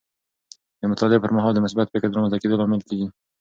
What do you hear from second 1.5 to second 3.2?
د مثبت فکر د رامنځته کیدو لامل کیږي.